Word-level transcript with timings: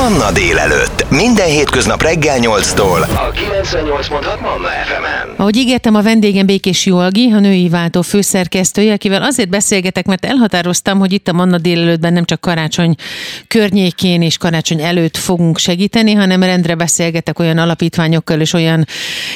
Manna 0.00 0.32
délelőtt. 0.32 1.10
Minden 1.10 1.46
hétköznap 1.46 2.02
reggel 2.02 2.38
8-tól. 2.40 3.00
A 3.02 3.32
98.6 3.32 4.40
Manna 4.40 4.68
FM-en. 4.68 5.34
Ahogy 5.36 5.56
ígértem, 5.56 5.94
a 5.94 6.02
vendégem 6.02 6.46
Békés 6.46 6.86
Jolgi, 6.86 7.30
a 7.32 7.38
női 7.38 7.68
váltó 7.68 8.02
főszerkesztője, 8.02 8.92
akivel 8.92 9.22
azért 9.22 9.48
beszélgetek, 9.48 10.06
mert 10.06 10.24
elhatároztam, 10.24 10.98
hogy 10.98 11.12
itt 11.12 11.28
a 11.28 11.32
Manna 11.32 11.58
délelőttben 11.58 12.12
nem 12.12 12.24
csak 12.24 12.40
karácsony 12.40 12.94
környékén 13.48 14.22
és 14.22 14.36
karácsony 14.36 14.80
előtt 14.80 15.16
fogunk 15.16 15.58
segíteni, 15.58 16.12
hanem 16.12 16.42
rendre 16.42 16.74
beszélgetek 16.74 17.38
olyan 17.38 17.58
alapítványokkal 17.58 18.40
és 18.40 18.52
olyan 18.52 18.86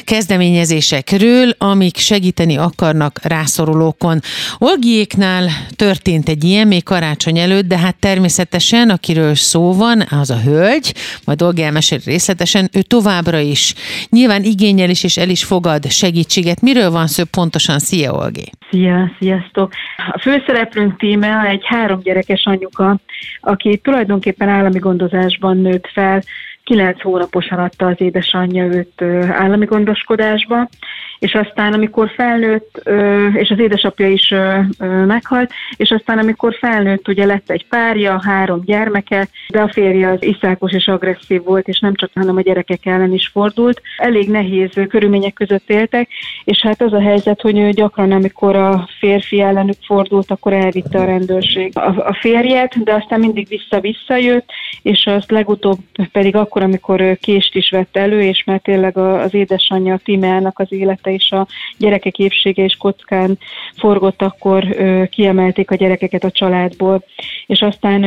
kezdeményezésekről, 0.04 1.54
amik 1.58 1.96
segíteni 1.96 2.56
akarnak 2.56 3.20
rászorulókon. 3.22 4.20
Olgiéknál 4.58 5.50
történt 5.76 6.28
egy 6.28 6.44
ilyen 6.44 6.66
még 6.66 6.82
karácsony 6.82 7.38
előtt, 7.38 7.66
de 7.66 7.78
hát 7.78 7.96
természetesen, 7.96 8.90
akiről 8.90 9.34
szó 9.34 9.72
van, 9.72 10.06
az 10.10 10.30
a 10.30 10.40
hölgy, 10.54 10.94
majd 11.24 11.42
Olgi 11.42 11.62
elmesél 11.62 11.98
részletesen, 12.04 12.68
ő 12.72 12.82
továbbra 12.82 13.38
is 13.38 13.74
nyilván 14.10 14.42
igényel 14.42 14.90
is 14.90 15.04
és 15.04 15.16
el 15.16 15.28
is 15.28 15.44
fogad 15.44 15.90
segítséget. 15.90 16.60
Miről 16.60 16.90
van 16.90 17.06
szó 17.06 17.24
pontosan? 17.30 17.78
Szia, 17.78 18.12
Olgi! 18.12 18.50
Szia, 18.70 19.10
sziasztok! 19.18 19.72
A 20.12 20.18
főszereplőnk 20.18 20.98
Tíme 20.98 21.48
egy 21.48 21.62
három 21.64 22.00
gyerekes 22.02 22.44
anyuka, 22.44 22.98
aki 23.40 23.76
tulajdonképpen 23.76 24.48
állami 24.48 24.78
gondozásban 24.78 25.56
nőtt 25.56 25.86
fel, 25.92 26.22
kilenc 26.64 27.02
hónaposan 27.02 27.58
adta 27.58 27.86
az 27.86 28.00
édesanyja 28.00 28.64
őt 28.64 29.02
állami 29.30 29.64
gondoskodásba, 29.64 30.68
és 31.24 31.34
aztán 31.34 31.72
amikor 31.72 32.10
felnőtt, 32.16 32.82
és 33.32 33.50
az 33.50 33.58
édesapja 33.58 34.08
is 34.08 34.34
meghalt, 35.06 35.52
és 35.76 35.90
aztán 35.90 36.18
amikor 36.18 36.54
felnőtt, 36.54 37.08
ugye 37.08 37.24
lett 37.24 37.50
egy 37.50 37.66
párja, 37.66 38.20
három 38.24 38.60
gyermeke, 38.64 39.28
de 39.48 39.60
a 39.60 39.68
férje 39.68 40.08
az 40.10 40.22
iszákos 40.22 40.72
és 40.72 40.88
agresszív 40.88 41.42
volt, 41.42 41.68
és 41.68 41.80
nem 41.80 41.94
csak, 41.94 42.10
hanem 42.14 42.36
a 42.36 42.40
gyerekek 42.40 42.86
ellen 42.86 43.12
is 43.12 43.26
fordult. 43.28 43.80
Elég 43.96 44.30
nehéz 44.30 44.70
körülmények 44.88 45.32
között 45.32 45.70
éltek, 45.70 46.08
és 46.44 46.60
hát 46.62 46.82
az 46.82 46.92
a 46.92 47.00
helyzet, 47.00 47.40
hogy 47.40 47.68
gyakran, 47.68 48.12
amikor 48.12 48.56
a 48.56 48.88
férfi 48.98 49.40
ellenük 49.40 49.78
fordult, 49.86 50.30
akkor 50.30 50.52
elvitte 50.52 50.98
a 50.98 51.04
rendőrség 51.04 51.78
a, 51.78 52.16
férjet, 52.20 52.82
de 52.82 52.94
aztán 52.94 53.20
mindig 53.20 53.48
vissza-vissza 53.48 54.16
jött, 54.16 54.50
és 54.82 55.06
azt 55.06 55.30
legutóbb 55.30 55.78
pedig 56.12 56.36
akkor, 56.36 56.62
amikor 56.62 57.16
kést 57.20 57.54
is 57.54 57.70
vett 57.70 57.96
elő, 57.96 58.22
és 58.22 58.44
mert 58.46 58.62
tényleg 58.62 58.96
az 58.96 59.34
édesanyja 59.34 60.00
Timeának 60.04 60.58
az 60.58 60.72
élete 60.72 61.12
és 61.14 61.30
a 61.30 61.46
gyerekek 61.78 62.18
épsége 62.18 62.64
és 62.64 62.76
kockán 62.76 63.38
forgott, 63.76 64.22
akkor 64.22 64.64
kiemelték 65.10 65.70
a 65.70 65.74
gyerekeket 65.74 66.24
a 66.24 66.30
családból. 66.30 67.04
És 67.46 67.60
aztán 67.60 68.00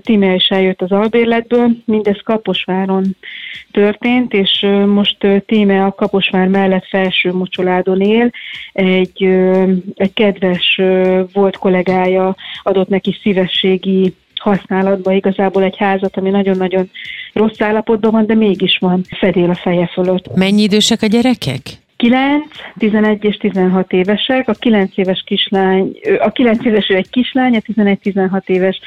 Time 0.00 0.34
is 0.34 0.48
eljött 0.48 0.82
az 0.82 0.92
albérletből, 0.92 1.70
mindez 1.84 2.20
Kaposváron 2.24 3.16
történt, 3.70 4.32
és 4.32 4.66
most 4.86 5.16
Time 5.46 5.84
a 5.84 5.92
Kaposvár 5.92 6.48
mellett 6.48 6.86
felső 6.86 7.32
mocsoládon 7.32 8.00
él. 8.00 8.30
Egy, 8.72 9.22
egy 9.94 10.12
kedves 10.14 10.80
volt 11.32 11.56
kollégája 11.56 12.36
adott 12.62 12.88
neki 12.88 13.16
szívességi 13.22 14.14
használatba 14.34 15.12
igazából 15.12 15.62
egy 15.62 15.76
házat, 15.76 16.16
ami 16.16 16.30
nagyon-nagyon 16.30 16.90
rossz 17.32 17.60
állapotban 17.60 18.10
van, 18.10 18.26
de 18.26 18.34
mégis 18.34 18.78
van 18.80 19.04
fedél 19.18 19.50
a 19.50 19.54
feje 19.54 19.90
fölött. 19.92 20.34
Mennyi 20.34 20.62
idősek 20.62 21.02
a 21.02 21.06
gyerekek? 21.06 21.62
9, 21.96 22.46
11 22.78 23.24
és 23.24 23.36
16 23.36 23.92
évesek, 23.92 24.48
a 24.48 24.52
9 24.52 24.96
éves 24.96 25.22
kislány, 25.26 25.92
a 26.18 26.30
9 26.30 26.64
éves 26.64 26.88
ő 26.88 26.94
egy 26.94 27.10
kislány, 27.10 27.56
a 27.56 27.72
11-16 27.72 28.46
éves 28.46 28.80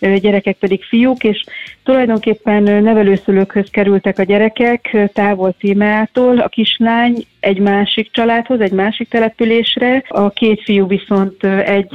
gyerekek 0.00 0.56
pedig 0.56 0.84
fiúk, 0.84 1.24
és 1.24 1.44
tulajdonképpen 1.84 2.62
nevelőszülőkhöz 2.62 3.70
kerültek 3.70 4.18
a 4.18 4.22
gyerekek 4.22 4.96
távol 5.12 5.54
Tímeától, 5.58 6.38
a 6.38 6.48
kislány 6.48 7.24
egy 7.40 7.58
másik 7.58 8.10
családhoz, 8.12 8.60
egy 8.60 8.72
másik 8.72 9.08
településre, 9.08 10.04
a 10.08 10.30
két 10.30 10.62
fiú 10.62 10.86
viszont 10.86 11.44
egy 11.44 11.92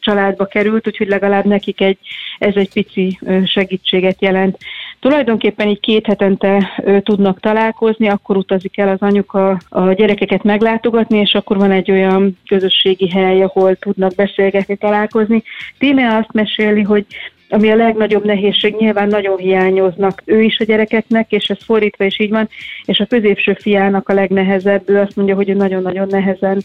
családba 0.00 0.46
került, 0.46 0.86
úgyhogy 0.86 1.08
legalább 1.08 1.44
nekik 1.44 1.80
egy, 1.80 1.98
ez 2.38 2.54
egy 2.54 2.72
pici 2.72 3.18
segítséget 3.44 4.22
jelent. 4.22 4.58
Tulajdonképpen 5.02 5.68
így 5.68 5.80
két 5.80 6.06
hetente 6.06 6.82
tudnak 7.04 7.40
találkozni, 7.40 8.08
akkor 8.08 8.36
utazik 8.36 8.78
el 8.78 8.88
az 8.88 9.00
anyuka 9.00 9.58
a 9.68 9.92
gyerekeket 9.92 10.42
meglátogatni, 10.42 11.18
és 11.18 11.34
akkor 11.34 11.56
van 11.56 11.70
egy 11.70 11.90
olyan 11.90 12.38
közösségi 12.46 13.08
hely, 13.10 13.42
ahol 13.42 13.76
tudnak 13.76 14.14
beszélgetni, 14.14 14.76
találkozni. 14.76 15.42
Tíme 15.78 16.16
azt 16.16 16.32
meséli, 16.32 16.82
hogy 16.82 17.06
ami 17.48 17.70
a 17.70 17.76
legnagyobb 17.76 18.24
nehézség, 18.24 18.74
nyilván 18.74 19.08
nagyon 19.08 19.38
hiányoznak 19.38 20.22
ő 20.24 20.42
is 20.42 20.58
a 20.58 20.64
gyerekeknek, 20.64 21.32
és 21.32 21.44
ez 21.44 21.64
fordítva 21.64 22.04
is 22.04 22.20
így 22.20 22.30
van, 22.30 22.48
és 22.84 22.98
a 22.98 23.06
középső 23.06 23.56
fiának 23.60 24.08
a 24.08 24.14
legnehezebb, 24.14 24.88
ő 24.88 24.98
azt 24.98 25.16
mondja, 25.16 25.34
hogy 25.34 25.48
ő 25.48 25.54
nagyon-nagyon 25.54 26.06
nehezen 26.10 26.62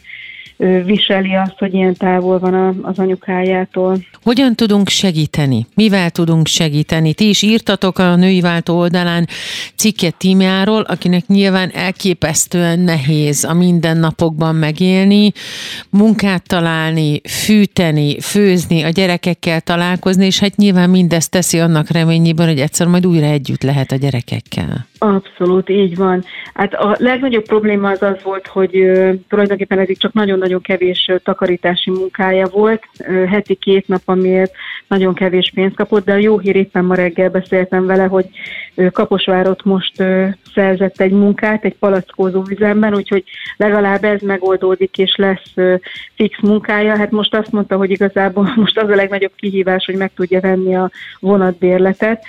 viseli 0.86 1.36
azt, 1.36 1.58
hogy 1.58 1.74
ilyen 1.74 1.94
távol 1.94 2.40
van 2.40 2.80
az 2.82 3.00
anyukájától. 3.00 3.98
Hogyan 4.24 4.56
tudunk 4.56 4.90
segíteni? 4.90 5.66
Mivel 5.76 6.10
tudunk 6.10 6.48
segíteni? 6.48 7.14
Ti 7.14 7.30
is 7.30 7.42
írtatok 7.42 8.00
a 8.00 8.16
női 8.16 8.42
váltó 8.42 8.78
oldalán 8.78 9.28
cikket 9.76 10.18
tímjáról, 10.18 10.82
akinek 10.82 11.28
nyilván 11.28 11.70
elképesztően 11.74 12.80
nehéz 12.80 13.44
a 13.44 13.54
mindennapokban 13.54 14.56
megélni, 14.56 15.32
munkát 15.90 16.48
találni, 16.48 17.22
fűteni, 17.22 18.20
főzni, 18.20 18.84
a 18.84 18.90
gyerekekkel 18.90 19.62
találkozni, 19.62 20.26
és 20.26 20.40
hát 20.40 20.56
nyilván 20.56 20.90
mindezt 20.90 21.32
teszi 21.32 21.60
annak 21.60 21.90
reményében, 21.90 22.48
hogy 22.48 22.60
egyszer 22.60 22.88
majd 22.88 23.06
újra 23.06 23.26
együtt 23.26 23.64
lehet 23.64 23.92
a 23.92 23.96
gyerekekkel. 23.96 24.88
Abszolút, 24.98 25.70
így 25.70 25.96
van. 25.96 26.24
Hát 26.54 26.74
a 26.74 26.96
legnagyobb 27.00 27.46
probléma 27.46 27.90
az 27.90 28.02
az 28.02 28.18
volt, 28.24 28.48
hogy 28.48 28.72
tulajdonképpen 29.30 29.80
eddig 29.80 29.98
csak 29.98 30.14
nagyon-nagyon 30.48 30.62
kevés 30.62 31.12
takarítási 31.24 31.92
munkája 31.92 32.48
volt, 32.48 32.84
heti 33.30 33.56
két 33.56 33.88
nap, 33.88 34.02
amiért 34.06 34.54
nagyon 34.88 35.14
kevés 35.14 35.52
pénzt 35.56 35.76
kapott, 35.76 36.06
de 36.06 36.12
a 36.14 36.18
jó 36.18 36.40
hír 36.40 36.56
éppen 36.56 36.86
ma 36.86 36.96
reggel 36.96 37.30
beszéltem 37.30 37.86
vele, 37.86 38.04
hogy 38.04 38.26
Kaposvárot 38.92 39.64
most 39.64 40.04
szerzett 40.54 41.02
egy 41.02 41.12
munkát 41.12 41.66
egy 41.66 41.76
palackózó 41.76 42.44
üzemben, 42.50 42.96
úgyhogy 42.96 43.24
legalább 43.58 44.04
ez 44.04 44.22
megoldódik, 44.22 44.98
és 44.98 45.16
lesz 45.16 45.54
fix 46.16 46.40
munkája. 46.42 46.98
Hát 46.98 47.12
most 47.12 47.36
azt 47.36 47.52
mondta, 47.52 47.78
hogy 47.78 47.92
igazából 47.92 48.54
most 48.56 48.78
az 48.78 48.90
a 48.90 48.96
legnagyobb 48.96 49.34
kihívás, 49.36 49.86
hogy 49.86 49.96
meg 49.96 50.12
tudja 50.16 50.40
venni 50.40 50.76
a 50.76 50.92
vonatbérletet, 51.20 52.26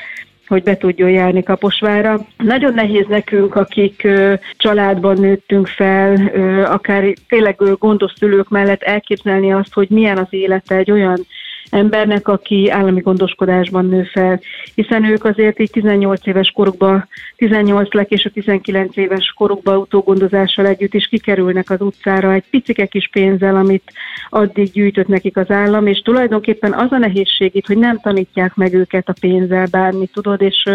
hogy 0.49 0.63
be 0.63 0.77
tudjon 0.77 1.11
járni 1.11 1.43
Kaposvára. 1.43 2.21
Nagyon 2.37 2.75
nehéz 2.75 3.07
nekünk, 3.09 3.55
akik 3.55 4.09
családban 4.57 5.21
nőttünk 5.21 5.67
fel, 5.67 6.17
akár 6.65 7.13
tényleg 7.29 7.57
gondos 7.79 8.13
szülők 8.17 8.49
mellett 8.49 8.83
elképzelni 8.83 9.53
azt, 9.53 9.75
hogy 9.75 9.89
milyen 9.91 10.19
az 10.19 10.29
élete 10.31 10.75
egy 10.75 10.91
olyan 10.91 11.27
embernek, 11.71 12.29
aki 12.29 12.71
állami 12.71 13.01
gondoskodásban 13.01 13.87
nő 13.87 14.03
fel, 14.03 14.41
hiszen 14.75 15.05
ők 15.05 15.25
azért 15.25 15.61
így 15.61 15.71
18 15.71 16.27
éves 16.27 16.51
korukban, 16.51 17.09
18 17.37 17.93
lek 17.93 18.11
és 18.11 18.25
a 18.25 18.31
19 18.31 18.97
éves 18.97 19.33
korukban 19.37 19.77
utógondozással 19.77 20.67
együtt 20.67 20.95
is 20.95 21.07
kikerülnek 21.07 21.71
az 21.71 21.81
utcára 21.81 22.33
egy 22.33 22.45
picike 22.51 22.87
kis 22.87 23.09
pénzzel, 23.13 23.57
amit 23.57 23.93
addig 24.29 24.71
gyűjtött 24.73 25.09
nekik 25.09 25.37
az 25.37 25.51
állam, 25.51 25.87
és 25.87 25.99
tulajdonképpen 25.99 26.73
az 26.73 26.93
a 26.93 26.99
nehézség 26.99 27.55
itt, 27.55 27.67
hogy 27.67 27.79
nem 27.79 28.01
tanítják 28.01 28.55
meg 28.55 28.75
őket 28.75 29.09
a 29.09 29.15
pénzzel 29.21 29.67
bármit, 29.71 30.13
tudod, 30.13 30.43
és, 30.43 30.69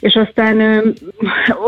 és 0.00 0.14
aztán 0.14 0.82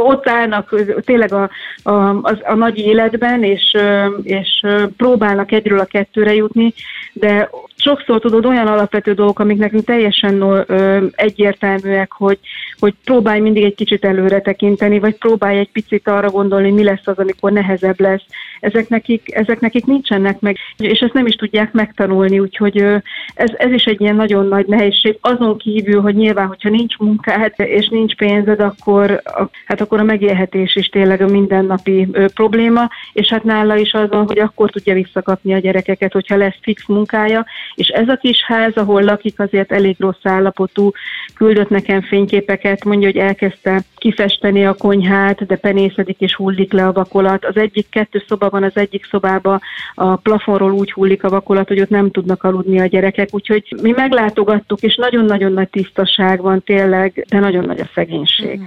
ott 0.05 0.29
állnak 0.29 0.75
tényleg 1.05 1.33
a, 1.33 1.51
a, 1.83 1.93
a, 1.93 2.39
a 2.45 2.55
nagy 2.55 2.79
életben, 2.79 3.43
és, 3.43 3.77
és 4.23 4.67
próbálnak 4.97 5.53
egyről 5.53 5.79
a 5.79 5.85
kettőre 5.85 6.35
jutni, 6.35 6.75
de 7.13 7.51
sokszor 7.81 8.21
tudod 8.21 8.47
olyan 8.47 8.67
alapvető 8.67 9.13
dolgok, 9.13 9.39
amik 9.39 9.59
nekünk 9.59 9.85
teljesen 9.85 10.41
ö, 10.41 11.05
egyértelműek, 11.15 12.13
hogy, 12.13 12.39
hogy 12.79 12.95
próbálj 13.05 13.41
mindig 13.41 13.65
egy 13.65 13.75
kicsit 13.75 14.05
előre 14.05 14.41
tekinteni, 14.41 14.99
vagy 14.99 15.17
próbálj 15.17 15.59
egy 15.59 15.71
picit 15.71 16.09
arra 16.09 16.31
gondolni, 16.31 16.71
mi 16.71 16.83
lesz 16.83 17.06
az, 17.06 17.19
amikor 17.19 17.53
nehezebb 17.53 18.00
lesz. 18.00 18.23
Ezek 18.61 18.88
nekik, 18.88 19.35
ezek 19.35 19.61
nekik 19.61 19.87
nincsenek 19.87 20.41
meg, 20.41 20.56
és 20.76 20.99
ezt 20.99 21.12
nem 21.12 21.26
is 21.26 21.35
tudják 21.35 21.73
megtanulni, 21.73 22.38
úgyhogy 22.38 22.81
ö, 22.81 22.97
ez, 23.35 23.50
ez 23.56 23.73
is 23.73 23.85
egy 23.85 24.00
ilyen 24.00 24.17
nagyon 24.17 24.47
nagy 24.47 24.67
nehézség. 24.67 25.19
Azon 25.21 25.59
kívül, 25.59 26.00
hogy 26.00 26.15
nyilván, 26.15 26.47
hogyha 26.47 26.69
nincs 26.69 26.97
munkád 26.97 27.53
és 27.56 27.88
nincs 27.88 28.17
pénzed, 28.20 28.61
akkor, 28.61 29.22
hát 29.67 29.81
akkor 29.81 30.00
a 30.00 30.05
megélhetés 30.05 30.76
is 30.76 30.88
tényleg 30.88 31.20
a 31.20 31.26
mindennapi 31.26 32.08
probléma, 32.34 32.88
és 33.12 33.28
hát 33.28 33.44
nála 33.44 33.76
is 33.76 33.93
az 33.93 34.08
van, 34.08 34.26
hogy 34.26 34.38
akkor 34.38 34.70
tudja 34.70 34.94
visszakapni 34.94 35.55
a 35.55 35.58
gyerekeket, 35.58 36.12
hogyha 36.12 36.37
lesz 36.37 36.58
fix 36.62 36.87
munkája, 36.87 37.46
és 37.75 37.88
ez 37.88 38.08
a 38.08 38.17
kis 38.17 38.44
ház, 38.44 38.76
ahol 38.76 39.02
lakik, 39.02 39.40
azért 39.40 39.72
elég 39.72 39.96
rossz 39.99 40.22
állapotú, 40.22 40.90
küldött 41.34 41.69
nekem 41.69 42.00
fényképeket, 42.00 42.84
mondja, 42.84 43.08
hogy 43.08 43.17
elkezdte 43.17 43.82
kifesteni 43.96 44.66
a 44.66 44.75
konyhát, 44.75 45.46
de 45.46 45.56
penészedik 45.56 46.20
és 46.20 46.34
hullik 46.34 46.73
le 46.73 46.87
a 46.87 46.93
vakolat. 46.93 47.44
Az 47.44 47.56
egyik 47.56 47.88
kettő 47.88 48.23
szoba 48.28 48.50
van, 48.50 48.62
az 48.62 48.76
egyik 48.76 49.05
szobába 49.05 49.61
a 49.94 50.16
plafonról 50.16 50.73
úgy 50.73 50.93
hullik 50.93 51.25
a 51.25 51.28
vakolat, 51.28 51.69
hogy 51.69 51.81
ott 51.81 51.88
nem 51.88 52.11
tudnak 52.11 52.43
aludni 52.44 52.81
a 52.81 52.87
gyerekek, 52.87 53.28
úgyhogy 53.31 53.75
mi 53.82 53.90
meglátogattuk, 53.90 54.81
és 54.81 54.96
nagyon-nagyon 54.96 55.52
nagy 55.52 55.69
tisztaság 55.70 56.43
van 56.43 56.62
tényleg, 56.62 57.26
de 57.28 57.38
nagyon 57.38 57.64
nagy 57.64 57.81
a 57.81 57.90
szegény 57.94 58.10
szegénység. 58.11 58.61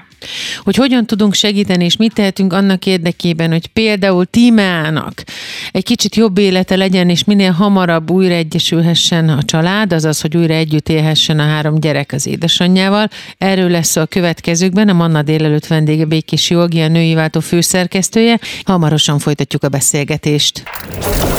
Hogy 0.64 0.76
hogyan 0.76 1.06
tudunk 1.06 1.34
segíteni, 1.34 1.86
és 1.86 1.98
mit 1.98 2.14
tehetünk 2.14 2.54
annak 2.54 2.86
érdekében, 2.86 3.52
hogy 3.52 3.68
például 3.68 4.26
Tímeának 4.26 5.24
egy 5.72 5.84
kicsit 5.84 6.16
jobb 6.16 6.38
élete 6.38 6.76
legyen, 6.76 7.10
és 7.10 7.24
minél 7.24 7.52
hamarabb 7.52 8.12
újra 8.12 8.34
egyesülhessen 8.34 9.30
a 9.30 9.44
család, 9.44 9.94
azaz, 9.94 10.22
hogy 10.22 10.38
újra 10.38 10.54
együtt 10.54 10.90
élhessen 10.90 11.40
a 11.40 11.44
három 11.44 11.80
gyerek 11.80 12.12
az 12.12 12.28
édesanyjával. 12.28 13.10
Erről 13.38 13.70
lesz 13.70 13.96
a 13.96 14.06
következőkben 14.06 14.90
a 14.90 14.94
Manna 14.94 15.22
délelőtt 15.22 15.68
vendége 15.68 16.06
Békés 16.06 16.50
Jogi, 16.50 16.82
a 16.82 16.88
női 16.88 17.14
váltó 17.14 17.40
főszerkesztője. 17.40 18.40
Hamarosan 18.64 19.20
folytatjuk 19.20 19.64
a 19.64 19.70
beszélgetést. 19.70 20.64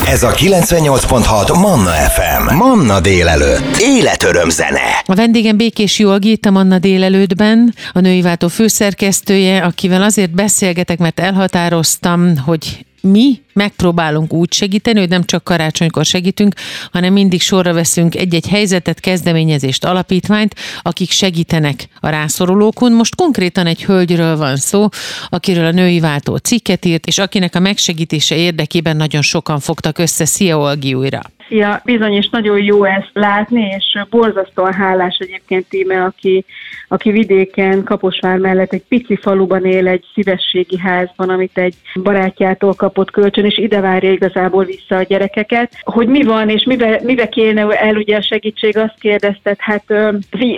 Ez 0.06 0.23
a 0.23 0.31
98.6 0.31 1.61
Manna 1.61 1.91
FM. 1.91 2.55
Manna 2.55 3.01
délelőtt. 3.01 3.77
Életöröm 3.79 4.49
zene. 4.49 5.03
A 5.06 5.15
vendégem 5.15 5.56
Békés 5.56 5.99
Jogi, 5.99 6.31
itt 6.31 6.45
a 6.45 6.51
Manna 6.51 6.79
délelőttben, 6.79 7.75
a 7.96 8.00
női 8.00 8.23
váltó 8.23 8.49
főszerkesztője, 8.49 9.62
akivel 9.62 10.02
azért 10.02 10.31
beszélgetek, 10.31 10.99
mert 10.99 11.20
elhatároztam, 11.20 12.37
hogy 12.38 12.87
mi 13.05 13.41
megpróbálunk 13.53 14.33
úgy 14.33 14.53
segíteni, 14.53 14.99
hogy 14.99 15.09
nem 15.09 15.25
csak 15.25 15.45
karácsonykor 15.45 16.05
segítünk, 16.05 16.55
hanem 16.93 17.12
mindig 17.12 17.41
sorra 17.41 17.73
veszünk 17.73 18.15
egy-egy 18.15 18.49
helyzetet, 18.49 19.01
kezdeményezést, 19.01 19.85
alapítványt, 19.85 20.55
akik 20.83 21.11
segítenek 21.11 21.89
a 22.01 22.09
rászorulókon. 22.09 22.93
Most 22.93 23.15
konkrétan 23.15 23.67
egy 23.67 23.85
hölgyről 23.85 24.37
van 24.37 24.56
szó, 24.56 24.89
akiről 25.29 25.65
a 25.65 25.71
női 25.71 26.01
váltó 26.01 26.37
cikket 26.37 26.85
írt, 26.85 27.06
és 27.06 27.19
akinek 27.19 27.55
a 27.55 27.61
megsegítése 27.61 28.37
érdekében 28.37 28.97
nagyon 28.97 29.23
sokan 29.23 29.61
fogtak 29.61 29.99
össze. 29.99 30.25
Szia, 30.25 30.59
Olgi 30.59 30.95
újra! 30.95 31.21
Szia, 31.49 31.81
bizony, 31.85 32.12
és 32.12 32.29
nagyon 32.31 32.62
jó 32.62 32.85
ezt 32.85 33.11
látni, 33.12 33.62
és 33.77 34.05
borzasztóan 34.11 34.73
hálás 34.73 35.17
egyébként 35.19 35.75
íme, 35.75 36.05
aki, 36.05 36.45
aki 36.89 37.11
vidéken, 37.11 37.85
Kaposvár 37.85 38.39
mellett 38.39 38.73
egy 38.73 38.85
pici 38.89 39.17
faluban 39.17 39.65
él, 39.65 39.89
egy 39.89 40.05
szívességi 40.15 40.79
házban, 40.79 41.29
amit 41.29 41.59
egy 41.59 41.75
barátjától 42.03 42.75
kapott 42.94 43.11
kölcsön, 43.11 43.44
és 43.44 43.58
ide 43.58 43.81
várja 43.81 44.11
igazából 44.11 44.64
vissza 44.64 44.96
a 44.96 45.02
gyerekeket. 45.02 45.73
Hogy 45.81 46.06
mi 46.06 46.23
van, 46.23 46.49
és 46.49 46.64
mibe, 46.64 47.00
mibe 47.02 47.29
kéne 47.29 47.76
el 47.76 47.96
ugye 47.96 48.17
a 48.17 48.23
segítség, 48.23 48.76
azt 48.76 48.99
kérdezted, 49.00 49.56
hát 49.58 49.85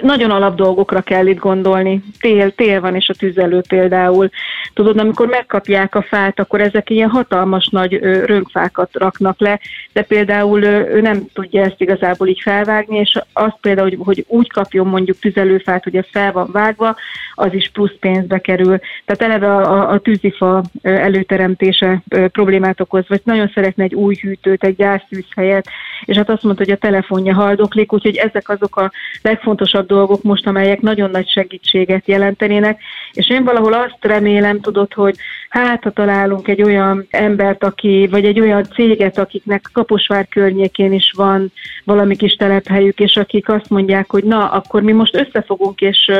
nagyon 0.01 0.31
alap 0.31 0.57
dolgokra 0.57 1.01
kell 1.01 1.27
itt 1.27 1.39
gondolni. 1.39 2.03
Tél, 2.21 2.51
tél 2.51 2.81
van, 2.81 2.95
és 2.95 3.09
a 3.09 3.15
tüzelő 3.15 3.63
például. 3.69 4.31
Tudod, 4.75 4.99
amikor 4.99 5.27
megkapják 5.27 5.95
a 5.95 6.03
fát, 6.03 6.41
akkor 6.41 6.61
ezek 6.61 6.91
ilyen 6.91 7.09
hatalmas 7.09 7.69
nagy 7.69 7.93
rönkfákat 8.25 8.91
raknak 8.93 9.41
le, 9.41 9.61
de 9.93 10.03
például 10.03 10.63
ő 10.65 11.01
nem 11.01 11.27
tudja 11.33 11.63
ezt 11.63 11.81
igazából 11.81 12.29
így 12.29 12.41
felvágni, 12.41 12.99
és 12.99 13.21
azt 13.33 13.59
például, 13.61 13.89
hogy, 13.89 13.99
hogy 14.05 14.25
úgy 14.29 14.51
kapjon 14.51 14.87
mondjuk 14.87 15.19
tüzelőfát, 15.19 15.85
hogy 15.85 15.97
ez 15.97 16.07
fel 16.11 16.33
van 16.33 16.49
vágva, 16.53 16.97
az 17.35 17.55
is 17.55 17.71
plusz 17.73 17.97
pénzbe 18.01 18.39
kerül. 18.39 18.79
Tehát 19.05 19.23
eleve 19.23 19.55
a, 19.55 19.73
a, 19.73 19.91
a 19.93 19.99
tűzifa 19.99 20.63
előteremtése 20.83 22.03
problémát 22.29 22.81
okoz, 22.81 23.05
vagy 23.09 23.21
nagyon 23.25 23.51
szeretne 23.55 23.85
egy 23.85 23.95
új 23.95 24.15
hűtőt, 24.21 24.65
egy 24.65 24.77
gyásztűzhelyet, 24.77 25.69
és 26.05 26.17
hát 26.17 26.31
azt 26.31 26.43
mondta, 26.43 26.65
hogy 26.65 26.73
a 26.73 26.77
telefonja 26.77 27.35
haldoklik, 27.35 27.93
úgyhogy 27.93 28.17
ezek 28.17 28.49
azok 28.49 28.77
a 28.77 28.93
legfontosabb 29.23 29.87
dolgok 29.87 30.23
most, 30.23 30.47
amelyek 30.47 30.81
nagyon 30.81 31.11
nagy 31.11 31.29
segítséget 31.29 32.09
jelentenének, 32.09 32.81
és 33.13 33.31
én 33.31 33.45
valahol 33.45 33.73
azt 33.73 33.99
remélem, 34.01 34.61
tudod, 34.61 34.93
hogy 34.93 35.17
hát 35.49 35.83
ha 35.83 35.91
találunk 35.91 36.49
egy 36.49 36.63
olyan 36.63 37.07
embert, 37.11 37.65
aki, 37.65 38.09
vagy 38.11 38.25
egy 38.25 38.41
olyan 38.41 38.65
céget, 38.65 39.19
akiknek 39.19 39.69
Kaposvár 39.73 40.29
környékén 40.29 40.93
is 40.93 41.13
van 41.17 41.53
valami 41.85 42.17
kis 42.17 42.35
telephelyük, 42.35 42.99
és 42.99 43.17
akik 43.17 43.49
azt 43.49 43.71
mondják, 43.71 44.11
hogy 44.11 44.25
na, 44.25 44.51
akkor 44.51 44.83
mi 44.83 44.93
most 44.93 45.17
összefogunk, 45.17 45.81
és 45.81 46.13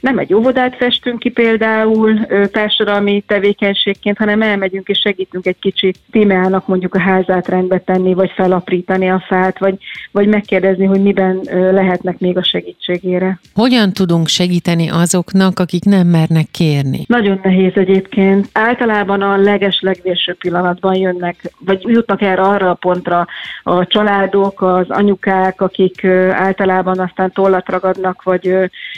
nem 0.00 0.18
egy 0.18 0.34
óvodát 0.34 0.76
festünk 0.76 1.18
ki 1.18 1.30
például 1.30 2.26
társadalmi 2.52 3.24
tevékenységként, 3.26 4.18
hanem 4.18 4.42
elmegyünk 4.42 4.88
és 4.88 4.98
segítünk 4.98 5.46
egy 5.46 5.58
kicsit 5.58 5.98
Tímeának 6.10 6.66
mondjuk 6.66 6.94
a 6.94 7.00
házát 7.00 7.48
rendbe 7.48 7.78
tenni, 7.78 8.14
vagy 8.14 8.30
felaprítani 8.30 9.08
a 9.16 9.24
fát, 9.26 9.58
vagy, 9.58 9.76
vagy 10.10 10.28
megkérdezni, 10.28 10.84
hogy 10.84 11.02
miben 11.02 11.40
lehetnek 11.72 12.18
még 12.18 12.36
a 12.36 12.44
segítségére. 12.44 13.38
Hogyan 13.54 13.92
tudunk 13.92 14.28
segíteni 14.28 14.88
azoknak, 14.88 15.58
akik 15.58 15.84
nem 15.84 16.06
mernek 16.06 16.46
kérni? 16.50 17.04
Nagyon 17.06 17.40
nehéz 17.42 17.72
egyébként. 17.74 18.48
Általában 18.52 19.22
a 19.22 19.36
leges 19.36 19.80
legvégső 19.80 20.34
pillanatban 20.34 20.94
jönnek, 20.94 21.52
vagy 21.58 21.82
jutnak 21.86 22.22
erre 22.22 22.42
arra 22.42 22.70
a 22.70 22.74
pontra 22.74 23.26
a 23.62 23.86
családok, 23.86 24.62
az 24.62 24.86
anyukák, 24.88 25.60
akik 25.60 26.04
általában 26.30 26.98
aztán 26.98 27.32
tollat 27.32 27.68
ragadnak, 27.68 28.22
vagy, 28.22 28.54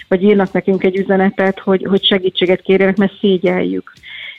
vagy 0.09 0.23
írnak 0.23 0.53
nekünk 0.53 0.85
egy 0.85 0.97
üzenetet, 0.97 1.59
hogy, 1.59 1.87
hogy 1.89 2.05
segítséget 2.05 2.61
kérjenek, 2.61 2.97
mert 2.97 3.19
szégyeljük 3.21 3.93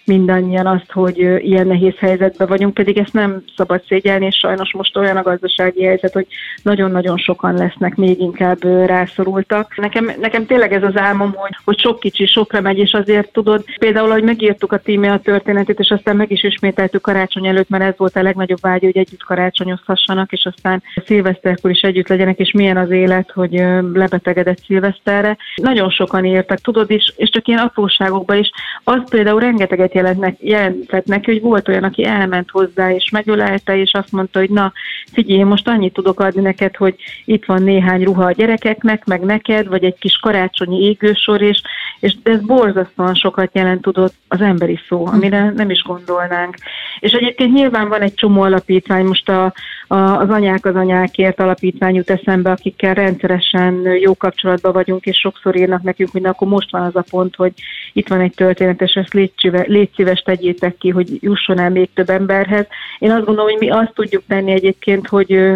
mindannyian 0.05 0.67
azt, 0.67 0.91
hogy 0.91 1.17
ilyen 1.17 1.67
nehéz 1.67 1.97
helyzetben 1.97 2.47
vagyunk, 2.47 2.73
pedig 2.73 2.97
ezt 2.97 3.13
nem 3.13 3.43
szabad 3.57 3.83
szégyelni, 3.87 4.25
és 4.25 4.37
sajnos 4.37 4.73
most 4.73 4.97
olyan 4.97 5.17
a 5.17 5.21
gazdasági 5.21 5.83
helyzet, 5.83 6.13
hogy 6.13 6.27
nagyon-nagyon 6.63 7.17
sokan 7.17 7.53
lesznek 7.53 7.95
még 7.95 8.19
inkább 8.19 8.63
rászorultak. 8.63 9.77
Nekem, 9.77 10.11
nekem 10.19 10.45
tényleg 10.45 10.73
ez 10.73 10.83
az 10.83 10.97
álmom, 10.97 11.33
hogy, 11.35 11.55
hogy 11.65 11.79
sok 11.79 11.99
kicsi 11.99 12.25
sokra 12.25 12.61
megy, 12.61 12.77
és 12.77 12.91
azért 12.91 13.31
tudod, 13.31 13.63
például, 13.79 14.09
hogy 14.09 14.23
megírtuk 14.23 14.71
a 14.71 14.77
tímé 14.77 15.07
a 15.07 15.19
történetét, 15.19 15.79
és 15.79 15.89
aztán 15.89 16.15
meg 16.15 16.31
is 16.31 16.43
ismételtük 16.43 17.01
karácsony 17.01 17.47
előtt, 17.47 17.69
mert 17.69 17.83
ez 17.83 17.93
volt 17.97 18.15
a 18.15 18.21
legnagyobb 18.21 18.61
vágy, 18.61 18.83
hogy 18.83 18.97
együtt 18.97 19.23
karácsonyozhassanak, 19.23 20.31
és 20.31 20.45
aztán 20.53 20.83
szilveszterkor 21.05 21.71
is 21.71 21.81
együtt 21.81 22.07
legyenek, 22.07 22.37
és 22.37 22.51
milyen 22.51 22.77
az 22.77 22.91
élet, 22.91 23.31
hogy 23.31 23.63
lebetegedett 23.93 24.63
szilveszterre. 24.65 25.37
Nagyon 25.55 25.89
sokan 25.89 26.25
írtak, 26.25 26.59
tudod, 26.59 26.91
és, 26.91 27.13
és 27.15 27.29
csak 27.29 27.47
ilyen 27.47 27.59
apróságokban 27.59 28.37
is. 28.37 28.49
Az 28.83 29.09
például 29.09 29.39
rengeteget 29.39 29.95
jelentnek, 29.99 30.35
jelentett 30.39 31.05
neki, 31.05 31.31
hogy 31.31 31.41
volt 31.41 31.67
olyan, 31.67 31.83
aki 31.83 32.05
elment 32.05 32.49
hozzá, 32.49 32.91
és 32.91 33.09
megölelte, 33.09 33.77
és 33.77 33.91
azt 33.93 34.11
mondta, 34.11 34.39
hogy 34.39 34.49
na, 34.49 34.73
figyelj, 35.11 35.43
most 35.43 35.67
annyit 35.67 35.93
tudok 35.93 36.19
adni 36.19 36.41
neked, 36.41 36.75
hogy 36.75 36.95
itt 37.25 37.45
van 37.45 37.63
néhány 37.63 38.03
ruha 38.03 38.25
a 38.25 38.31
gyerekeknek, 38.31 39.05
meg 39.05 39.21
neked, 39.21 39.67
vagy 39.67 39.83
egy 39.83 39.97
kis 39.99 40.17
karácsonyi 40.17 40.81
égősor, 40.81 41.41
és, 41.41 41.61
és 41.99 42.13
ez 42.23 42.41
borzasztóan 42.41 43.13
sokat 43.13 43.55
jelent, 43.55 43.81
tudott 43.81 44.13
az 44.27 44.41
emberi 44.41 44.79
szó, 44.87 45.05
amire 45.05 45.51
nem 45.55 45.69
is 45.69 45.83
gondolnánk. 45.83 46.55
És 46.99 47.11
egyébként 47.11 47.53
nyilván 47.53 47.87
van 47.89 48.01
egy 48.01 48.13
csomó 48.13 48.41
alapítvány, 48.41 49.05
most 49.05 49.29
a, 49.29 49.53
az 49.91 50.29
anyák 50.29 50.65
az 50.65 50.75
anyákért 50.75 51.39
alapítvány 51.39 51.95
jut 51.95 52.09
eszembe, 52.09 52.51
akikkel 52.51 52.93
rendszeresen 52.93 53.73
jó 54.01 54.15
kapcsolatban 54.15 54.71
vagyunk, 54.71 55.05
és 55.05 55.17
sokszor 55.17 55.55
írnak 55.55 55.81
nekünk, 55.81 56.11
hogy 56.11 56.21
na, 56.21 56.29
akkor 56.29 56.47
most 56.47 56.71
van 56.71 56.81
az 56.81 56.95
a 56.95 57.03
pont, 57.09 57.35
hogy 57.35 57.53
itt 57.93 58.07
van 58.07 58.19
egy 58.19 58.33
történet, 58.33 58.81
és 58.81 58.93
ezt 58.93 59.13
légy, 59.13 59.31
légy 59.65 59.89
szíves 59.95 60.19
tegyétek 60.19 60.77
ki, 60.77 60.89
hogy 60.89 61.07
jusson 61.21 61.59
el 61.59 61.69
még 61.69 61.89
több 61.93 62.09
emberhez. 62.09 62.67
Én 62.99 63.11
azt 63.11 63.25
gondolom, 63.25 63.51
hogy 63.51 63.59
mi 63.59 63.69
azt 63.69 63.93
tudjuk 63.93 64.23
tenni 64.27 64.51
egyébként, 64.51 65.07
hogy 65.07 65.53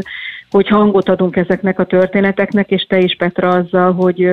hogy 0.53 0.67
hangot 0.67 1.09
adunk 1.09 1.35
ezeknek 1.35 1.79
a 1.79 1.85
történeteknek, 1.85 2.69
és 2.69 2.83
te 2.83 2.97
is 2.97 3.15
Petra 3.15 3.49
azzal, 3.49 3.93
hogy, 3.93 4.29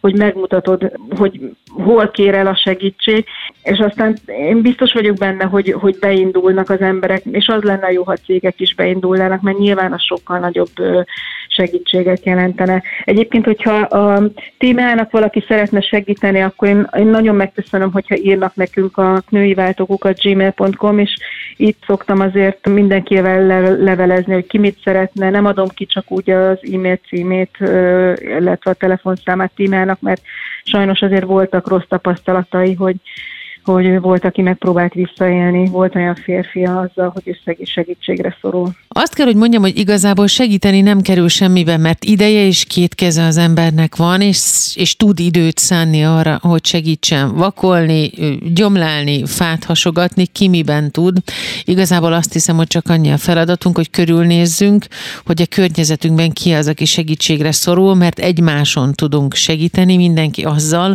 hogy 0.00 0.16
megmutatod, 0.16 0.92
hogy 1.16 1.40
hol 1.66 2.10
kér 2.10 2.34
el 2.34 2.46
a 2.46 2.56
segítség, 2.56 3.24
és 3.62 3.78
aztán 3.78 4.16
én 4.26 4.62
biztos 4.62 4.92
vagyok 4.92 5.16
benne, 5.16 5.44
hogy, 5.44 5.72
hogy 5.72 5.98
beindulnak 6.00 6.70
az 6.70 6.80
emberek, 6.80 7.22
és 7.24 7.46
az 7.46 7.62
lenne 7.62 7.92
jó, 7.92 8.02
ha 8.02 8.16
cégek 8.16 8.60
is 8.60 8.74
beindulnának, 8.74 9.40
mert 9.40 9.58
nyilván 9.58 9.92
a 9.92 9.98
sokkal 9.98 10.38
nagyobb 10.38 10.72
segítséget 11.58 12.24
jelentene. 12.24 12.82
Egyébként, 13.04 13.44
hogyha 13.44 13.74
a 13.74 14.22
témának 14.58 15.10
valaki 15.10 15.44
szeretne 15.48 15.80
segíteni, 15.80 16.40
akkor 16.40 16.68
én, 16.68 16.88
én 16.98 17.06
nagyon 17.06 17.34
megköszönöm, 17.34 17.92
hogyha 17.92 18.16
írnak 18.16 18.54
nekünk 18.54 18.96
a 18.96 19.22
női 19.28 19.54
váltókukat 19.54 20.20
gmail.com, 20.20 20.98
és 20.98 21.16
itt 21.56 21.82
szoktam 21.86 22.20
azért 22.20 22.68
mindenkivel 22.68 23.46
levelezni, 23.76 24.32
hogy 24.32 24.46
ki 24.46 24.58
mit 24.58 24.78
szeretne, 24.84 25.30
nem 25.30 25.44
adom 25.44 25.68
ki 25.68 25.86
csak 25.86 26.10
úgy 26.10 26.30
az 26.30 26.58
e-mail 26.72 26.98
címét, 27.08 27.56
illetve 28.20 28.70
a 28.70 28.74
telefonszámát 28.74 29.52
témának, 29.54 30.00
mert 30.00 30.22
sajnos 30.62 31.00
azért 31.00 31.24
voltak 31.24 31.68
rossz 31.68 31.86
tapasztalatai, 31.88 32.74
hogy 32.74 32.96
hogy 33.64 34.00
volt, 34.00 34.24
aki 34.24 34.42
megpróbált 34.42 34.92
visszaélni, 34.92 35.68
volt 35.68 35.94
olyan 35.94 36.14
férfi 36.14 36.64
azzal, 36.64 37.10
hogy 37.14 37.22
összegi 37.24 37.64
segítségre 37.64 38.36
szorul. 38.40 38.70
Azt 38.88 39.14
kell, 39.14 39.26
hogy 39.26 39.36
mondjam, 39.36 39.62
hogy 39.62 39.78
igazából 39.78 40.26
segíteni 40.26 40.80
nem 40.80 41.00
kerül 41.00 41.28
semmibe, 41.28 41.76
mert 41.76 42.04
ideje 42.04 42.46
és 42.46 42.64
két 42.64 42.94
keze 42.94 43.24
az 43.24 43.36
embernek 43.36 43.96
van, 43.96 44.20
és, 44.20 44.72
és 44.74 44.96
tud 44.96 45.18
időt 45.18 45.58
szánni 45.58 46.04
arra, 46.04 46.38
hogy 46.42 46.64
segítsen 46.64 47.34
vakolni, 47.34 48.10
gyomlálni, 48.54 49.26
fát 49.26 49.64
hasogatni, 49.64 50.26
ki 50.26 50.48
miben 50.48 50.90
tud. 50.90 51.16
Igazából 51.64 52.12
azt 52.12 52.32
hiszem, 52.32 52.56
hogy 52.56 52.66
csak 52.66 52.88
annyi 52.88 53.10
a 53.10 53.16
feladatunk, 53.16 53.76
hogy 53.76 53.90
körülnézzünk, 53.90 54.86
hogy 55.24 55.42
a 55.42 55.46
környezetünkben 55.54 56.30
ki 56.30 56.52
az, 56.52 56.68
aki 56.68 56.84
segítségre 56.84 57.52
szorul, 57.52 57.94
mert 57.94 58.18
egymáson 58.18 58.92
tudunk 58.92 59.34
segíteni, 59.34 59.96
mindenki 59.96 60.42
azzal, 60.42 60.94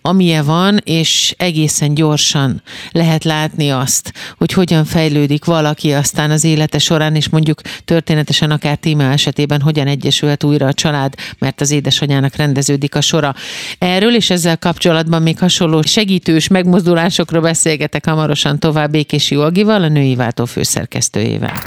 amilyen 0.00 0.44
van, 0.44 0.78
és 0.84 1.34
egészen 1.38 1.94
gyors 1.94 2.13
gyorsan 2.14 2.62
lehet 2.92 3.24
látni 3.24 3.70
azt, 3.70 4.12
hogy 4.38 4.52
hogyan 4.52 4.84
fejlődik 4.84 5.44
valaki 5.44 5.92
aztán 5.92 6.30
az 6.30 6.44
élete 6.44 6.78
során, 6.78 7.14
és 7.14 7.28
mondjuk 7.28 7.60
történetesen 7.84 8.50
akár 8.50 8.76
téma 8.76 9.02
esetében 9.02 9.60
hogyan 9.60 9.86
egyesülhet 9.86 10.44
újra 10.44 10.66
a 10.66 10.72
család, 10.72 11.14
mert 11.38 11.60
az 11.60 11.70
édesanyának 11.70 12.36
rendeződik 12.36 12.94
a 12.94 13.00
sora. 13.00 13.34
Erről 13.78 14.14
és 14.14 14.30
ezzel 14.30 14.58
kapcsolatban 14.58 15.22
még 15.22 15.38
hasonló 15.38 15.82
segítős 15.82 16.48
megmozdulásokról 16.48 17.42
beszélgetek 17.42 18.06
hamarosan 18.06 18.58
tovább 18.58 18.90
Békési 18.90 19.36
Olgival, 19.36 19.82
a 19.82 19.88
női 19.88 20.14
váltó 20.14 20.44
főszerkesztőjével. 20.44 21.62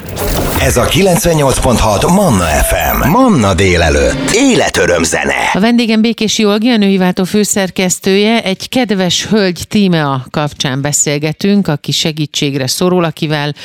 Ez 0.61 0.77
a 0.77 0.85
98.6 0.85 2.13
Manna 2.13 2.45
FM. 2.45 3.09
Manna 3.09 3.53
délelőtt. 3.53 4.31
Életöröm 4.33 5.03
zene. 5.03 5.51
A 5.53 5.59
vendégem 5.59 6.01
Békés 6.01 6.39
Olgi, 6.39 6.69
a 6.69 6.77
női 6.77 6.97
váltó 6.97 7.23
főszerkesztője. 7.23 8.43
Egy 8.43 8.69
kedves 8.69 9.25
hölgy 9.25 9.65
Tímea 9.67 10.26
kapcsán 10.29 10.81
beszélgetünk, 10.81 11.67
aki 11.67 11.91
segítségre 11.91 12.67
szorul, 12.67 13.03
akivel 13.03 13.55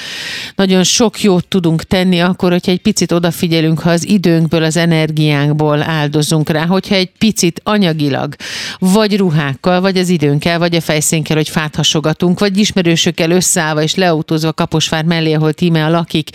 nagyon 0.55 0.85
sok 0.85 1.21
jót 1.21 1.47
tudunk 1.47 1.83
tenni 1.83 2.21
akkor, 2.21 2.51
hogyha 2.51 2.73
egy 2.73 2.81
picit 2.81 3.13
odafigyelünk, 3.13 3.79
ha 3.79 3.91
az 3.91 4.09
időnkből, 4.09 4.63
az 4.63 4.77
energiánkból 4.77 5.83
áldozunk 5.83 6.49
rá, 6.49 6.67
hogyha 6.67 6.95
egy 6.95 7.11
picit 7.19 7.61
anyagilag, 7.65 8.35
vagy 8.79 9.17
ruhákkal, 9.17 9.81
vagy 9.81 9.99
az 9.99 10.09
időnkkel, 10.09 10.59
vagy 10.59 10.75
a 10.75 10.81
fejszénkkel, 10.81 11.37
hogy 11.37 11.49
fát 11.49 11.75
hasogatunk, 11.75 12.39
vagy 12.39 12.59
ismerősökkel 12.59 13.31
összeállva 13.31 13.83
és 13.83 13.95
leautózva 13.95 14.53
Kaposvár 14.53 15.05
mellé, 15.05 15.33
ahol 15.33 15.53
Tímea 15.53 15.89
lakik, 15.89 16.31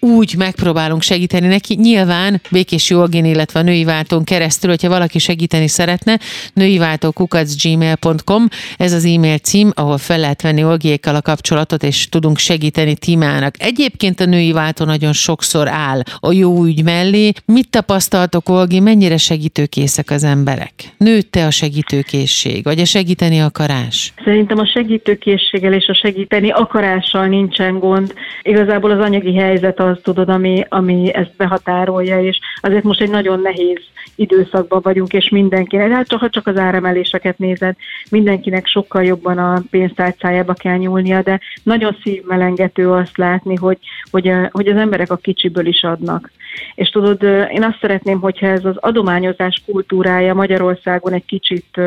úgy 0.00 0.34
megpróbálunk 0.36 1.02
segíteni 1.02 1.46
neki. 1.46 1.74
Nyilván 1.74 2.40
Békés 2.50 2.90
Jolgin, 2.90 3.24
illetve 3.24 3.60
a 3.60 3.62
női 3.62 3.84
váltón 3.84 4.24
keresztül, 4.24 4.70
hogyha 4.70 4.88
valaki 4.88 5.18
segíteni 5.18 5.68
szeretne, 5.68 6.18
nőiváltókukacgmail.com, 6.52 8.48
ez 8.76 8.92
az 8.92 9.04
e-mail 9.04 9.38
cím, 9.38 9.67
ahol 9.74 9.98
fel 9.98 10.18
lehet 10.18 10.42
venni 10.42 10.64
Olgiékkal 10.64 11.14
a 11.14 11.22
kapcsolatot, 11.22 11.82
és 11.82 12.08
tudunk 12.08 12.38
segíteni 12.38 12.96
Tímának. 12.96 13.54
Egyébként 13.58 14.20
a 14.20 14.24
női 14.24 14.52
váltó 14.52 14.84
nagyon 14.84 15.12
sokszor 15.12 15.68
áll 15.68 16.00
a 16.20 16.32
jó 16.32 16.64
ügy 16.64 16.84
mellé. 16.84 17.32
Mit 17.44 17.70
tapasztaltok, 17.70 18.48
Olgi, 18.48 18.80
mennyire 18.80 19.16
segítőkészek 19.16 20.10
az 20.10 20.24
emberek? 20.24 20.72
Nőtte 20.96 21.46
a 21.46 21.50
segítőkészség, 21.50 22.64
vagy 22.64 22.78
a 22.78 22.84
segíteni 22.84 23.38
akarás? 23.40 24.12
Szerintem 24.24 24.58
a 24.58 24.66
segítőkészséggel 24.66 25.72
és 25.72 25.86
a 25.86 25.94
segíteni 25.94 26.50
akarással 26.50 27.26
nincsen 27.26 27.78
gond. 27.78 28.14
Igazából 28.42 28.90
az 28.90 28.98
anyagi 28.98 29.34
helyzet 29.34 29.80
az, 29.80 29.96
tudod, 30.02 30.28
ami, 30.28 30.64
ami 30.68 31.14
ezt 31.14 31.36
behatárolja, 31.36 32.22
és 32.22 32.38
azért 32.60 32.82
most 32.82 33.00
egy 33.00 33.10
nagyon 33.10 33.40
nehéz 33.40 33.80
időszakban 34.18 34.80
vagyunk, 34.82 35.12
és 35.12 35.28
mindenkinek, 35.28 35.90
hát 35.90 36.08
csak, 36.08 36.20
ha 36.20 36.30
csak 36.30 36.46
az 36.46 36.56
áremeléseket 36.56 37.38
nézed, 37.38 37.76
mindenkinek 38.10 38.66
sokkal 38.66 39.04
jobban 39.04 39.38
a 39.38 39.57
pénztárcájába 39.70 40.52
kell 40.52 40.76
nyúlnia, 40.76 41.22
de 41.22 41.40
nagyon 41.62 41.96
szívmelengető 42.02 42.90
azt 42.90 43.16
látni, 43.16 43.54
hogy, 43.56 43.78
hogy, 44.10 44.32
hogy 44.50 44.68
az 44.68 44.76
emberek 44.76 45.10
a 45.10 45.16
kicsiből 45.16 45.66
is 45.66 45.82
adnak. 45.82 46.30
És 46.74 46.88
tudod, 46.88 47.22
én 47.52 47.62
azt 47.62 47.78
szeretném, 47.80 48.20
hogyha 48.20 48.46
ez 48.46 48.64
az 48.64 48.76
adományozás 48.76 49.62
kultúrája 49.66 50.34
Magyarországon 50.34 51.12
egy 51.12 51.24
kicsit 51.24 51.80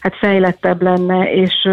hát 0.00 0.16
fejlettebb 0.16 0.82
lenne, 0.82 1.32
és 1.32 1.68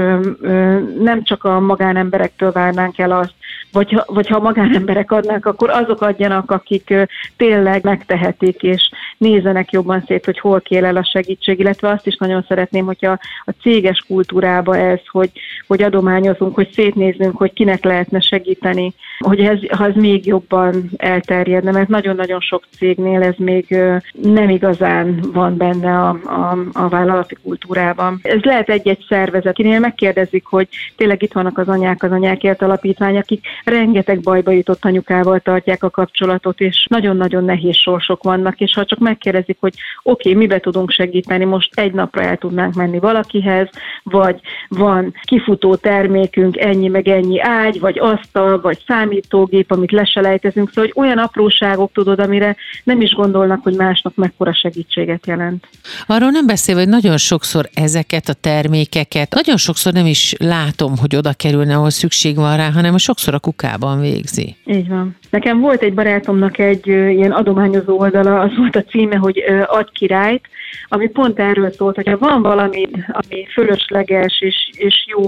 nem 1.00 1.24
csak 1.24 1.44
a 1.44 1.60
magánemberektől 1.60 2.52
várnánk 2.52 2.98
el 2.98 3.12
azt, 3.12 3.34
vagy 3.76 3.92
ha, 3.92 4.04
vagy 4.08 4.28
ha 4.28 4.40
magánemberek 4.40 5.12
adnak, 5.12 5.46
akkor 5.46 5.70
azok 5.70 6.02
adjanak, 6.02 6.52
akik 6.52 6.94
tényleg 7.38 7.84
megtehetik, 7.84 8.64
és 8.64 8.90
nézenek 9.18 9.72
jobban 9.72 10.04
szét, 10.08 10.26
hogy 10.26 10.40
hol 10.40 10.62
kél 10.62 10.86
el 10.86 10.98
a 10.98 11.10
segítség, 11.12 11.60
illetve 11.60 11.90
azt 11.90 12.08
is 12.08 12.18
nagyon 12.18 12.46
szeretném, 12.48 12.86
hogyha 12.86 13.18
a 13.46 13.52
céges 13.62 14.04
kultúrába 14.08 14.78
ez, 14.78 15.00
hogy, 15.08 15.32
hogy 15.68 15.82
adományozunk, 15.82 16.56
hogy 16.56 16.70
szétnézzünk, 16.72 17.38
hogy 17.38 17.54
kinek 17.54 17.84
lehetne 17.84 18.20
segíteni, 18.20 18.94
hogy 19.18 19.40
ez, 19.40 19.58
ha 19.70 19.86
ez 19.86 19.96
még 19.96 20.26
jobban 20.26 20.90
elterjedne, 20.98 21.72
mert 21.72 21.88
nagyon-nagyon 21.88 22.40
sok 22.40 22.64
cégnél 22.78 23.24
ez 23.24 23.36
még 23.38 23.78
nem 24.22 24.50
igazán 24.50 25.20
van 25.34 25.58
benne 25.58 26.00
a, 26.00 26.10
a, 26.10 26.58
a 26.74 26.88
vállalati 26.88 27.38
kultúrában. 27.44 28.15
Ez 28.22 28.42
lehet 28.42 28.70
egy-egy 28.70 29.06
szervezet, 29.10 29.52
akinél 29.52 29.80
megkérdezik, 29.80 30.46
hogy 30.46 30.68
tényleg 30.96 31.24
itt 31.24 31.34
vannak 31.34 31.58
az 31.58 31.68
anyák, 31.68 32.04
az 32.04 32.12
anyákért 32.12 32.62
alapítvány, 32.62 33.18
akik 33.18 33.46
rengeteg 33.64 34.20
bajba 34.20 34.52
jutott 34.52 34.86
anyukával 34.86 35.40
tartják 35.40 35.84
a 35.84 35.90
kapcsolatot, 35.90 36.60
és 36.60 36.86
nagyon-nagyon 36.90 37.44
nehéz 37.44 37.76
sorsok 37.76 38.24
vannak, 38.24 38.60
és 38.60 38.74
ha 38.74 38.86
csak 38.86 39.00
megkérdezik, 39.00 39.58
hogy 39.60 39.74
oké, 40.04 40.30
okay, 40.30 40.42
mibe 40.42 40.60
tudunk 40.60 40.92
segíteni, 40.92 41.44
most 41.44 41.80
egy 41.80 41.94
napra 41.94 42.22
el 42.22 42.38
tudnánk 42.38 42.74
menni 42.74 43.00
valakihez, 43.00 43.70
vagy 44.04 44.40
van 44.68 45.14
kifutó 45.24 45.76
termékünk, 45.76 46.58
ennyi 46.58 46.88
meg 46.88 47.08
ennyi 47.08 47.40
ágy, 47.40 47.80
vagy 47.80 48.00
asztal, 48.00 48.62
vagy 48.62 48.84
számítógép, 48.88 49.72
amit 49.72 49.92
leselejtezünk, 49.92 50.70
szóval 50.70 50.92
hogy 50.94 51.04
olyan 51.04 51.18
apróságok 51.18 51.92
tudod, 51.94 52.20
amire 52.20 52.56
nem 52.84 53.02
is 53.02 53.14
gondolnak, 53.14 53.64
hogy 53.64 53.76
másnak 53.76 54.16
mekkora 54.16 54.54
segítséget 54.54 55.28
jelent. 55.28 55.68
Arról 56.06 56.30
nem 56.30 56.46
beszél, 56.46 56.76
hogy 56.76 56.88
nagyon 56.88 57.18
sokszor 57.18 57.70
ezeket 58.06 58.30
a 58.30 58.40
termékeket, 58.42 59.34
nagyon 59.34 59.58
sokszor 59.58 59.94
nem 59.94 60.06
is 60.06 60.36
látom, 60.40 60.98
hogy 60.98 61.16
oda 61.16 61.34
kerülne, 61.34 61.76
ahol 61.76 61.90
szükség 61.90 62.36
van 62.36 62.58
rá, 62.58 62.72
hanem 62.72 62.98
sokszor 62.98 63.34
a 63.34 63.40
kukában 63.40 64.00
végzi. 64.00 64.56
Így 64.66 64.88
van. 64.88 65.18
Nekem 65.30 65.60
volt 65.60 65.82
egy 65.82 65.94
barátomnak 65.94 66.58
egy 66.58 66.88
ilyen 66.88 67.32
adományozó 67.32 68.00
oldala, 68.00 68.40
az 68.40 68.58
volt 68.58 68.76
a 68.76 68.84
címe, 68.84 69.16
hogy 69.16 69.44
Adj 69.68 69.90
királyt, 69.94 70.48
ami 70.88 71.08
pont 71.08 71.40
erről 71.40 71.72
szólt, 71.72 71.96
hogyha 71.96 72.18
van 72.18 72.42
valami, 72.42 72.88
ami 73.08 73.48
fölösleges 73.54 74.42
és, 74.42 74.70
és 74.72 75.06
jó 75.08 75.22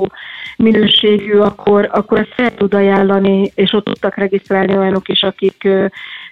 minőségű, 0.58 1.38
akkor, 1.38 1.90
akkor 1.92 2.20
ezt 2.20 2.34
fel 2.34 2.56
tud 2.56 2.74
ajánlani, 2.74 3.52
és 3.56 3.74
ott 3.74 3.86
tudtak 3.86 4.16
regisztrálni 4.16 4.78
olyanok 4.78 5.08
is, 5.08 5.22
akik 5.22 5.68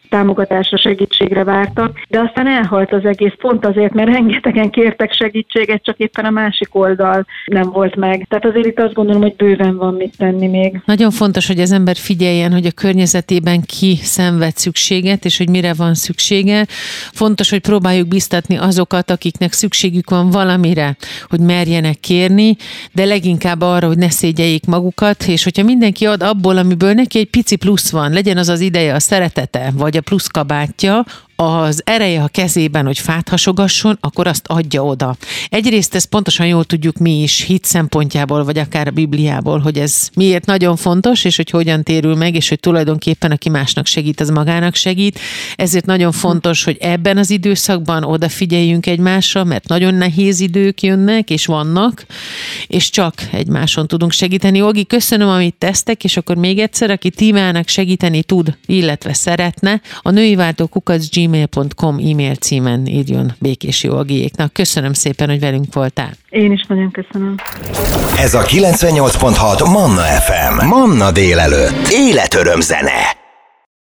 támogatásra, 0.10 0.78
segítségre 0.78 1.44
vártak, 1.44 2.00
de 2.08 2.20
aztán 2.20 2.48
elhalt 2.48 2.92
az 2.94 3.06
egész 3.06 3.34
pont 3.38 3.66
azért, 3.66 3.94
mert 3.94 4.10
rengetegen 4.10 4.70
kértek 4.70 5.14
segítséget, 5.14 5.84
csak 5.84 5.98
éppen 5.98 6.26
a 6.26 6.30
másik 6.30 6.76
oldal 6.76 7.26
nem 7.46 7.70
volt 7.72 7.96
meg. 7.96 8.26
Tehát 8.30 8.46
azért 8.46 8.66
itt 8.66 8.80
azt 8.80 8.94
gondolom, 8.94 9.22
hogy 9.22 9.36
bőven 9.36 9.78
van 9.78 9.94
mit 9.94 10.18
tenni 10.18 10.48
még. 10.48 10.82
Nagyon 10.86 11.12
fontos, 11.12 11.48
hogy 11.48 11.60
az 11.60 11.72
ember 11.72 11.96
figyeljen, 11.96 12.52
hogy 12.52 12.66
a 12.66 12.72
környezetében 12.72 13.62
ki 13.62 13.96
szenved 13.96 14.58
szükséget, 14.58 15.26
és 15.26 15.38
hogy 15.38 15.50
mire 15.50 15.74
van 15.74 15.94
szüksége. 15.94 16.66
Fontos, 17.12 17.50
hogy 17.50 17.60
próbáljuk 17.62 18.08
biztatni 18.08 18.58
azokat, 18.58 19.12
akiknek 19.12 19.52
szükségük 19.52 20.10
van 20.10 20.30
valamire, 20.30 20.96
hogy 21.30 21.40
merjenek 21.40 22.00
kérni, 22.00 22.56
de 22.94 23.06
leginkább 23.06 23.62
arra, 23.62 23.88
hogy 23.88 23.98
ne 23.98 24.10
szégyeljék 24.10 24.66
magukat, 24.66 25.24
és 25.28 25.44
hogyha 25.44 25.64
mindenki 25.64 26.06
ad 26.06 26.24
abból, 26.24 26.58
amiből 26.58 26.94
neki 26.94 27.20
egy 27.20 27.30
pici 27.30 27.56
plusz 27.56 27.92
van, 27.92 28.12
legyen 28.12 28.38
az 28.38 28.50
az 28.50 28.60
ideje, 28.60 28.94
a 28.94 29.00
szeretete, 29.00 29.72
vagy 29.78 29.98
a 29.98 30.02
plusz 30.06 30.28
kabátja, 30.28 31.06
az 31.36 31.82
ereje 31.86 32.24
a 32.24 32.28
kezében, 32.28 32.86
hogy 32.86 33.00
fát 33.00 33.30
hasogasson, 33.30 33.98
akkor 34.02 34.28
azt 34.28 34.48
adja 34.48 34.86
oda. 34.86 35.16
Egyrészt 35.50 35.96
ezt 35.96 36.06
pontosan 36.06 36.48
jól 36.48 36.64
tudjuk 36.64 36.98
mi 36.98 37.22
is, 37.22 37.42
hit 37.42 37.66
szempontjából, 37.66 38.44
vagy 38.44 38.58
akár 38.58 38.88
a 38.88 38.92
Bibliából, 38.92 39.60
hogy 39.60 39.78
ez 39.78 40.10
miért 40.14 40.46
nagyon 40.46 40.76
fontos, 40.76 41.24
és 41.24 41.36
hogy 41.36 41.50
hogyan 41.50 41.84
térül 41.84 42.16
meg, 42.16 42.36
és 42.36 42.50
hogy 42.50 42.60
tulajdonképpen 42.60 43.32
aki 43.32 43.50
másnak 43.50 43.86
segít, 43.86 44.20
az 44.20 44.30
magának 44.30 44.76
segít. 44.76 45.20
Ezért 45.56 45.86
nagyon 45.86 46.12
fontos, 46.12 46.64
hogy 46.64 46.78
ebben 46.80 47.18
az 47.18 47.30
időszakban 47.30 48.04
odafigyeljünk 48.04 48.86
egymásra, 48.86 49.44
mert 49.44 49.68
nagyon 49.68 49.94
nehéz 49.94 50.40
idők 50.40 50.82
jönnek, 50.82 51.30
és 51.30 51.46
vannak, 51.46 52.06
és 52.68 52.90
csak 52.90 53.14
egymáson 53.32 53.88
tudunk 53.88 54.12
segíteni. 54.12 54.62
Olgi, 54.62 54.86
köszönöm, 54.86 55.30
amit 55.30 55.56
tesztek, 55.56 56.04
és 56.04 56.18
akkor 56.18 56.36
még 56.36 56.60
egyszer, 56.60 56.90
aki 56.90 57.10
tímának 57.10 57.68
segíteni 57.68 58.24
tud, 58.24 58.58
illetve 58.66 59.14
szeretne, 59.14 59.82
a 60.02 60.10
női 60.10 60.36
váltó 60.36 60.68
kukac 60.68 61.10
gmail.com 61.26 61.98
e-mail 61.98 62.36
címen 62.36 62.86
írjon 62.86 63.34
Békési 63.40 63.90
Olgiéknak. 63.90 64.54
Köszönöm 64.54 64.94
szépen, 64.94 65.30
hogy 65.30 65.40
velünk 65.40 65.74
voltál. 65.74 66.12
Én 66.30 66.52
is 66.52 66.66
nagyon 66.68 66.92
köszönöm. 66.92 67.36
Ez 68.18 68.34
a 68.34 68.42
98.6 68.42 69.72
Manna 69.72 70.02
FM. 70.02 70.66
Manna 70.66 71.12
délelőtt. 71.12 71.88
Életöröm 71.90 72.60
zene. 72.60 73.25